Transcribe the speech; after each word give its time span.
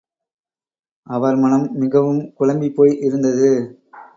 அவர் 1.07 1.35
மனம் 1.35 1.67
மிகவும் 1.73 2.21
குழம்பிப்போய் 2.39 2.93
இருந்தது. 3.01 3.51